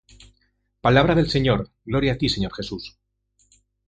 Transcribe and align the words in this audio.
Palabra 0.81 1.13
del 1.13 1.29
Señor. 1.29 1.69
Gloria 1.85 2.13
a 2.13 2.17
ti, 2.17 2.27
Señor 2.27 2.55
Jesús. 2.55 2.97